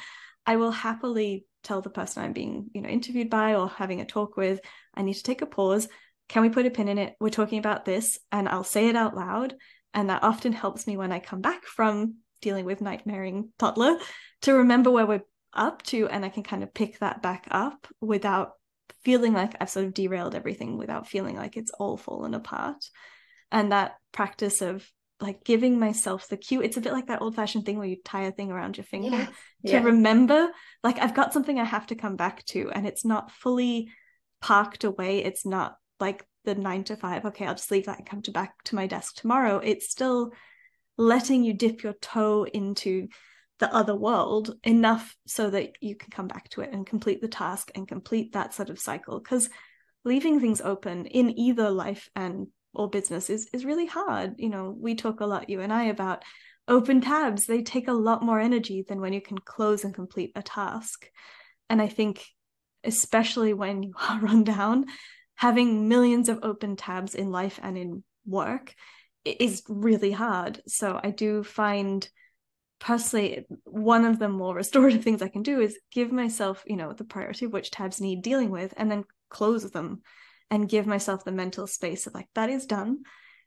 [0.46, 4.06] I will happily tell the person I'm being, you know, interviewed by or having a
[4.06, 4.60] talk with,
[4.94, 5.88] I need to take a pause.
[6.28, 7.14] Can we put a pin in it?
[7.20, 9.54] We're talking about this, and I'll say it out loud.
[9.92, 13.98] And that often helps me when I come back from dealing with nightmaring toddler
[14.42, 17.86] to remember where we're up to, and I can kind of pick that back up
[18.00, 18.52] without
[19.02, 22.84] feeling like I've sort of derailed everything, without feeling like it's all fallen apart.
[23.50, 24.88] And that practice of
[25.20, 26.62] like giving myself the cue.
[26.62, 28.84] It's a bit like that old fashioned thing where you tie a thing around your
[28.84, 29.26] finger yeah.
[29.26, 29.82] to yeah.
[29.82, 30.48] remember,
[30.82, 33.90] like, I've got something I have to come back to, and it's not fully
[34.40, 35.24] parked away.
[35.24, 38.30] It's not like the nine to five, okay, I'll just leave that and come to
[38.30, 39.58] back to my desk tomorrow.
[39.58, 40.32] It's still
[40.96, 43.08] letting you dip your toe into
[43.58, 47.28] the other world enough so that you can come back to it and complete the
[47.28, 49.20] task and complete that sort of cycle.
[49.20, 49.50] Because
[50.02, 54.34] leaving things open in either life and or business is is really hard.
[54.38, 56.24] You know we talk a lot you and i about
[56.68, 57.46] open tabs.
[57.46, 61.06] They take a lot more energy than when you can close and complete a task.
[61.68, 62.24] And i think
[62.84, 64.86] especially when you are run down
[65.34, 68.74] having millions of open tabs in life and in work
[69.24, 70.60] is really hard.
[70.66, 72.08] So i do find
[72.80, 76.92] personally one of the more restorative things i can do is give myself you know
[76.92, 80.00] the priority of which tabs need dealing with and then close them
[80.50, 83.02] and give myself the mental space of like that is done.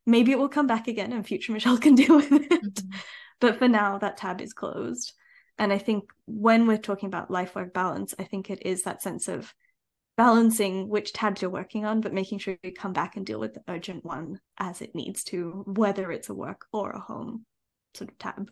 [0.06, 2.50] Maybe it will come back again and future michelle can deal with it.
[2.50, 2.98] Mm-hmm.
[3.40, 5.14] but for now that tab is closed.
[5.60, 9.04] And i think when we're talking about life work balance i think it is that
[9.04, 9.54] sense of
[10.18, 13.54] balancing which tabs you're working on but making sure you come back and deal with
[13.54, 17.46] the urgent one as it needs to whether it's a work or a home
[17.96, 18.50] sort of tab.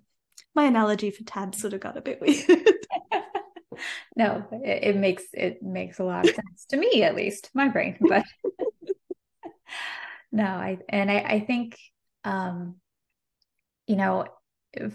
[0.54, 2.46] My analogy for tabs sort of got a bit weird
[4.16, 7.68] no, it, it, makes it makes a lot of sense to me, at least my
[7.68, 7.98] brain.
[8.08, 8.24] But
[10.32, 11.78] no, I and I, I think
[12.24, 12.76] um,
[13.88, 14.26] you know,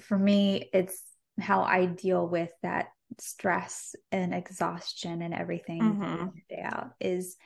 [0.09, 1.03] for me, it's
[1.38, 6.27] how I deal with that stress and exhaustion and everything mm-hmm.
[6.51, 7.37] day out is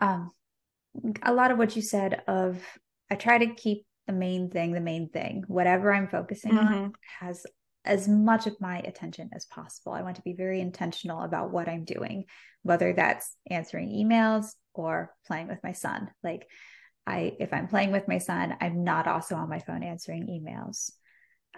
[0.00, 0.30] um
[1.22, 2.60] a lot of what you said of
[3.10, 6.74] I try to keep the main thing the main thing whatever i'm focusing mm-hmm.
[6.74, 7.46] on has
[7.84, 9.92] as much of my attention as possible.
[9.92, 12.24] I want to be very intentional about what I'm doing,
[12.62, 16.10] whether that's answering emails, or playing with my son.
[16.22, 16.46] Like
[17.06, 20.90] I if I'm playing with my son, I'm not also on my phone answering emails.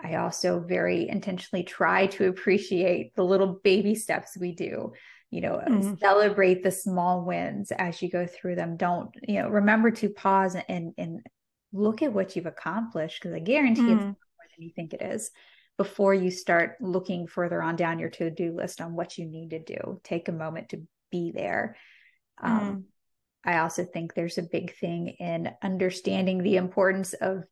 [0.02, 4.92] I also very intentionally try to appreciate the little baby steps we do.
[5.30, 5.98] You know, mm.
[5.98, 8.76] celebrate the small wins as you go through them.
[8.76, 11.20] Don't, you know, remember to pause and and
[11.72, 13.94] look at what you've accomplished because I guarantee mm.
[13.94, 14.14] it's more
[14.56, 15.30] than you think it is
[15.76, 19.58] before you start looking further on down your to-do list on what you need to
[19.58, 20.00] do.
[20.04, 21.76] Take a moment to be there.
[22.40, 22.82] Um, mm.
[23.44, 27.44] I also think there's a big thing in understanding the importance of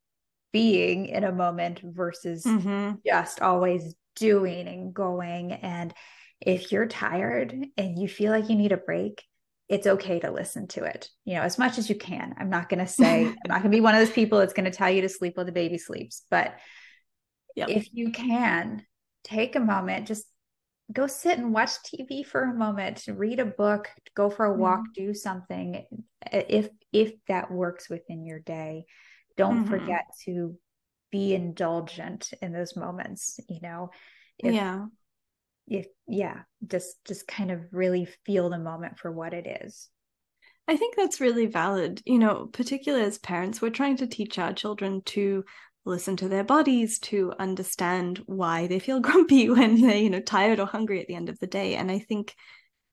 [0.53, 2.97] being in a moment versus mm-hmm.
[3.07, 5.53] just always doing and going.
[5.53, 5.93] And
[6.41, 9.23] if you're tired and you feel like you need a break,
[9.69, 12.35] it's okay to listen to it, you know, as much as you can.
[12.39, 14.53] I'm not going to say, I'm not going to be one of those people that's
[14.53, 16.23] going to tell you to sleep while the baby sleeps.
[16.31, 16.55] But
[17.57, 17.69] yep.
[17.69, 18.85] if you can,
[19.25, 20.27] take a moment, just
[20.93, 24.81] go sit and watch TV for a moment, read a book, go for a walk,
[24.81, 25.07] mm-hmm.
[25.07, 25.85] do something
[26.31, 28.85] if if that works within your day.
[29.37, 29.71] Don't mm-hmm.
[29.71, 30.57] forget to
[31.11, 33.91] be indulgent in those moments, you know.
[34.39, 34.87] If, yeah.
[35.69, 39.89] If yeah, just just kind of really feel the moment for what it is.
[40.69, 42.03] I think that's really valid.
[42.05, 45.45] You know, particularly as parents, we're trying to teach our children to
[45.85, 50.61] listen to their bodies to understand why they feel grumpy when they're you know tired
[50.61, 51.75] or hungry at the end of the day.
[51.75, 52.35] And i think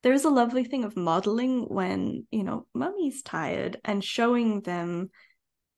[0.01, 5.09] there's a lovely thing of modeling when you know mummy's tired and showing them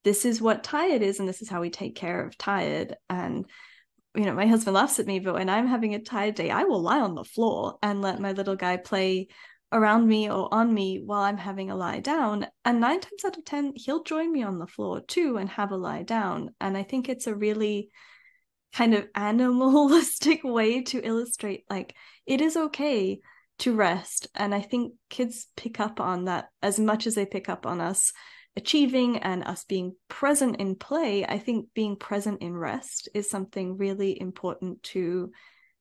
[0.03, 2.95] this is what tired is and this is how we take care of tired.
[3.09, 3.45] And
[4.15, 6.63] you know my husband laughs at me but when i'm having a tired day i
[6.63, 9.27] will lie on the floor and let my little guy play
[9.71, 12.47] around me or on me while I'm having a lie down.
[12.65, 15.71] And nine times out of 10, he'll join me on the floor too and have
[15.71, 16.53] a lie down.
[16.59, 17.89] And I think it's a really
[18.73, 23.19] kind of animalistic way to illustrate like it is okay
[23.59, 24.27] to rest.
[24.35, 27.79] And I think kids pick up on that as much as they pick up on
[27.79, 28.11] us
[28.57, 31.25] achieving and us being present in play.
[31.25, 35.31] I think being present in rest is something really important to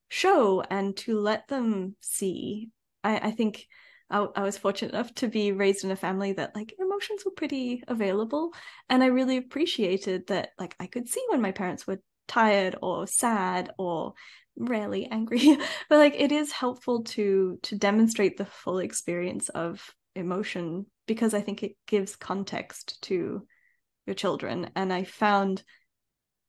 [0.09, 2.68] show and to let them see
[3.02, 3.66] I, I think
[4.10, 7.30] I, I was fortunate enough to be raised in a family that like emotions were
[7.30, 8.52] pretty available.
[8.88, 13.06] And I really appreciated that like I could see when my parents were tired or
[13.06, 14.14] sad or
[14.56, 15.56] rarely angry
[15.88, 21.40] but like it is helpful to to demonstrate the full experience of emotion because i
[21.40, 23.46] think it gives context to
[24.06, 25.64] your children and i found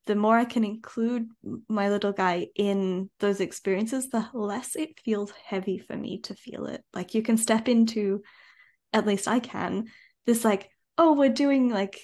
[0.07, 1.29] the more I can include
[1.67, 6.65] my little guy in those experiences, the less it feels heavy for me to feel
[6.65, 6.83] it.
[6.93, 8.21] Like you can step into,
[8.93, 9.85] at least I can,
[10.25, 11.99] this like, oh, we're doing like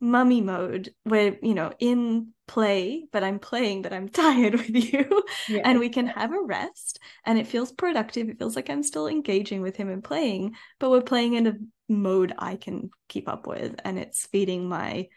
[0.00, 5.24] mummy mode where, you know, in play, but I'm playing, but I'm tired with you.
[5.48, 5.62] Yeah.
[5.64, 8.28] And we can have a rest and it feels productive.
[8.28, 11.54] It feels like I'm still engaging with him and playing, but we're playing in a
[11.88, 15.08] mode I can keep up with and it's feeding my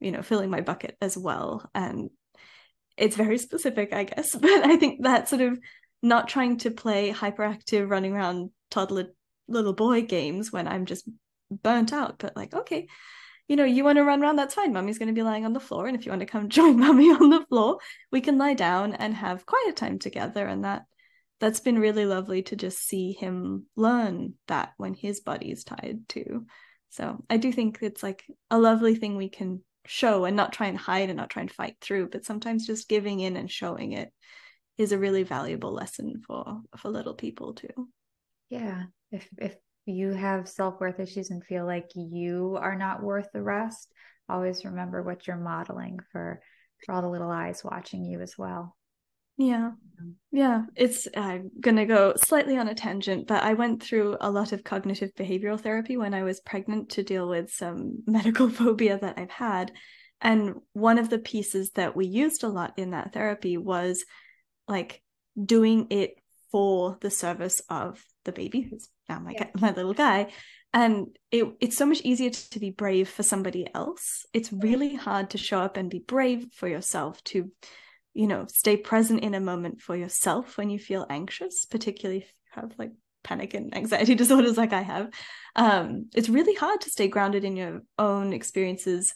[0.00, 1.68] you know filling my bucket as well.
[1.74, 2.10] And
[2.98, 5.58] it's very specific i guess but i think that sort of
[6.02, 9.06] not trying to play hyperactive running around toddler
[9.46, 11.08] little boy games when i'm just
[11.50, 12.86] burnt out but like okay
[13.46, 14.74] you know you want to run around that's fine.
[14.74, 16.78] Mommy's going to be lying on the floor and if you want to come join
[16.78, 17.78] mommy on the floor
[18.12, 20.46] we can lie down and have quiet time together.
[20.46, 20.82] And that
[21.40, 26.06] that's been really lovely to just see him learn that when his body is tired
[26.08, 26.44] too
[26.90, 30.66] so i do think it's like a lovely thing we can show and not try
[30.66, 33.92] and hide and not try and fight through but sometimes just giving in and showing
[33.92, 34.12] it
[34.76, 37.88] is a really valuable lesson for for little people too.
[38.48, 38.84] Yeah.
[39.10, 43.90] If if you have self-worth issues and feel like you are not worth the rest
[44.28, 46.40] always remember what you're modeling for
[46.84, 48.76] for all the little eyes watching you as well
[49.38, 49.70] yeah.
[50.30, 50.64] Yeah.
[50.76, 54.62] It's i'm gonna go slightly on a tangent but i went through a lot of
[54.62, 59.30] cognitive behavioral therapy when i was pregnant to deal with some medical phobia that i've
[59.30, 59.72] had.
[60.20, 64.04] And one of the pieces that we used a lot in that therapy was
[64.66, 65.00] like
[65.42, 66.14] doing it
[66.50, 69.46] for the service of the baby who's now my, yeah.
[69.60, 70.32] my little guy.
[70.74, 74.26] And it, it's so much easier to be brave for somebody else.
[74.32, 77.52] It's really hard to show up and be brave for yourself to
[78.18, 82.24] you know stay present in a moment for yourself when you feel anxious particularly if
[82.24, 82.90] you have like
[83.22, 85.08] panic and anxiety disorders like i have.
[85.54, 89.14] Um, it's really hard to stay grounded in your own experiences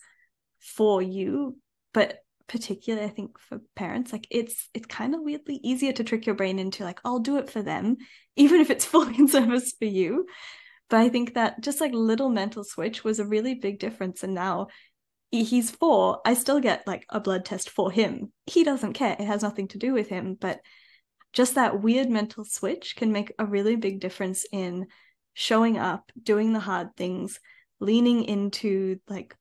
[0.61, 1.57] for you
[1.92, 6.24] but particularly i think for parents like it's it's kind of weirdly easier to trick
[6.24, 7.96] your brain into like i'll do it for them
[8.36, 10.26] even if it's fully in service for you.
[10.88, 14.34] But i think that just like little mental switch was a really big difference and
[14.34, 14.68] now
[15.33, 18.33] he's four, I still get like a blood test for him.
[18.47, 19.16] He doesn't care.
[19.18, 20.37] It has nothing to do with him.
[20.39, 20.61] But
[21.33, 24.87] just that weird mental switch can make a really big difference in
[25.33, 27.41] showing up, doing the hard things,
[27.80, 29.35] leaning into like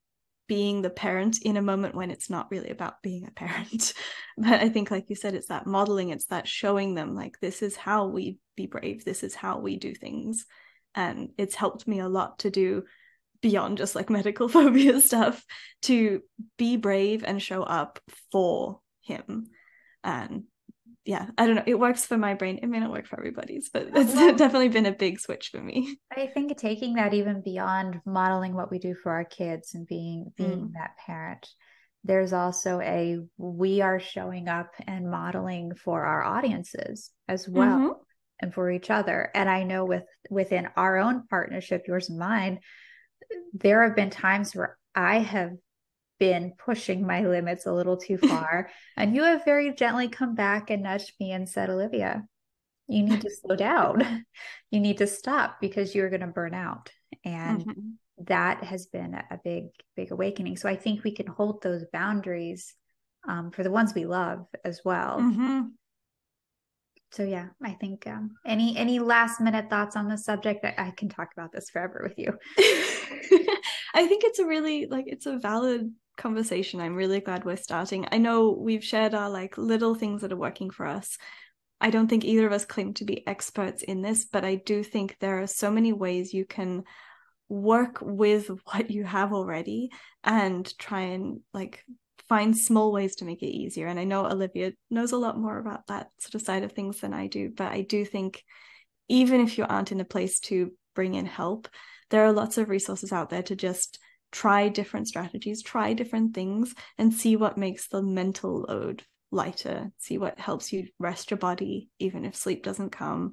[0.47, 3.93] being the parent in a moment when it's not really about being a parent.
[4.37, 7.61] but I think, like you said, it's that modeling, it's that showing them, like, this
[7.61, 10.45] is how we be brave, this is how we do things.
[10.95, 12.83] And it's helped me a lot to do
[13.41, 15.43] beyond just like medical phobia stuff
[15.83, 16.21] to
[16.57, 17.99] be brave and show up
[18.31, 19.47] for him.
[20.03, 20.43] And
[21.05, 21.63] yeah, I don't know.
[21.65, 22.59] It works for my brain.
[22.61, 25.97] It may not work for everybody's, but it's definitely been a big switch for me.
[26.15, 30.31] I think taking that even beyond modeling what we do for our kids and being
[30.37, 30.73] being mm.
[30.73, 31.47] that parent,
[32.03, 37.91] there's also a we are showing up and modeling for our audiences as well mm-hmm.
[38.39, 39.31] and for each other.
[39.33, 42.59] And I know with within our own partnership, yours and mine,
[43.53, 45.53] there have been times where I have
[46.19, 48.69] been pushing my limits a little too far.
[48.97, 52.23] and you have very gently come back and nudged me and said, Olivia,
[52.87, 54.25] you need to slow down.
[54.71, 56.91] you need to stop because you're going to burn out.
[57.25, 57.89] And mm-hmm.
[58.25, 59.65] that has been a big,
[59.95, 60.57] big awakening.
[60.57, 62.75] So I think we can hold those boundaries
[63.27, 65.19] um, for the ones we love as well.
[65.19, 65.61] Mm-hmm.
[67.11, 70.63] So yeah, I think um, any any last minute thoughts on this subject?
[70.63, 72.37] I, I can talk about this forever with you.
[73.93, 76.79] I think it's a really like it's a valid conversation.
[76.79, 78.07] I'm really glad we're starting.
[78.11, 81.17] I know we've shared our like little things that are working for us.
[81.81, 84.83] I don't think either of us claim to be experts in this, but I do
[84.83, 86.83] think there are so many ways you can
[87.49, 89.89] work with what you have already
[90.23, 91.83] and try and like
[92.27, 93.87] find small ways to make it easier.
[93.87, 96.99] And I know Olivia knows a lot more about that sort of side of things
[96.99, 98.43] than I do, but I do think
[99.09, 101.67] even if you aren't in a place to bring in help,
[102.09, 103.99] there are lots of resources out there to just
[104.31, 110.17] try different strategies, try different things, and see what makes the mental load lighter, see
[110.17, 113.31] what helps you rest your body, even if sleep doesn't come.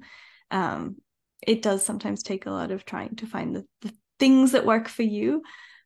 [0.51, 0.97] Um,
[1.45, 4.87] it does sometimes take a lot of trying to find the, the things that work
[4.87, 5.41] for you.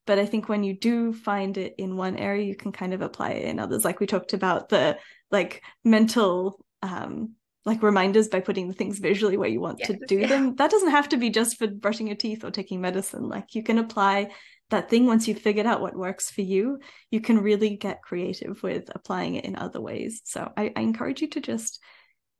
[0.06, 3.02] But I think when you do find it in one area, you can kind of
[3.02, 3.86] apply it in others.
[3.86, 4.98] Like we talked about the
[5.32, 7.36] like mental um
[7.66, 10.28] like reminders by putting the things visually where you want yes, to do yeah.
[10.28, 10.56] them.
[10.56, 13.30] That doesn't have to be just for brushing your teeth or taking medicine.
[13.30, 14.32] Like you can apply
[14.74, 16.80] that thing once you've figured out what works for you
[17.12, 21.22] you can really get creative with applying it in other ways so I, I encourage
[21.22, 21.80] you to just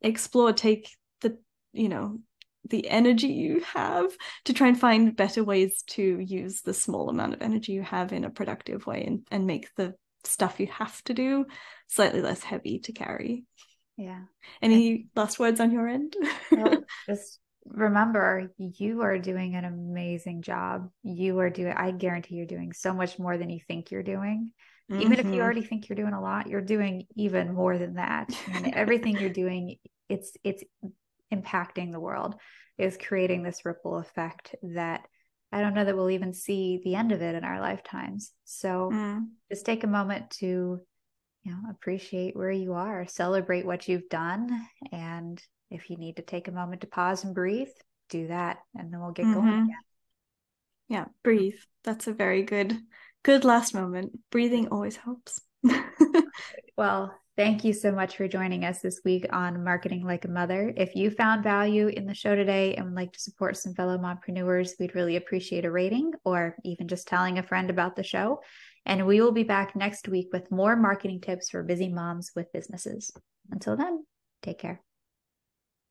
[0.02, 0.90] explore take
[1.20, 1.38] the
[1.72, 2.18] you know
[2.70, 4.10] the energy you have
[4.46, 8.12] to try and find better ways to use the small amount of energy you have
[8.12, 9.94] in a productive way and, and make the
[10.24, 11.44] stuff you have to do
[11.88, 13.44] slightly less heavy to carry.
[13.96, 14.22] Yeah.
[14.60, 16.16] Any last words on your end?
[16.50, 20.90] Well, just remember you are doing an amazing job.
[21.02, 24.52] You are doing i guarantee you're doing so much more than you think you're doing.
[24.90, 25.00] Mm-hmm.
[25.00, 25.40] even if you mm-hmm.
[25.40, 28.28] already think you're doing a lot you're doing even more than that.
[28.52, 29.76] And everything you're doing
[30.08, 30.62] it's it's
[31.34, 32.34] impacting the world
[32.78, 35.02] is creating this ripple effect that
[35.52, 38.90] i don't know that we'll even see the end of it in our lifetimes so
[38.92, 39.20] mm.
[39.50, 40.80] just take a moment to
[41.42, 45.42] you know appreciate where you are celebrate what you've done and
[45.74, 47.68] if you need to take a moment to pause and breathe,
[48.08, 49.34] do that and then we'll get mm-hmm.
[49.34, 49.76] going again.
[50.88, 51.58] Yeah, breathe.
[51.82, 52.76] That's a very good
[53.22, 54.12] good last moment.
[54.30, 55.40] Breathing always helps.
[56.76, 60.72] well, thank you so much for joining us this week on Marketing Like a Mother.
[60.76, 63.98] If you found value in the show today and would like to support some fellow
[63.98, 68.40] mompreneurs, we'd really appreciate a rating or even just telling a friend about the show.
[68.86, 72.52] And we will be back next week with more marketing tips for busy moms with
[72.52, 73.10] businesses.
[73.50, 74.04] Until then,
[74.42, 74.83] take care.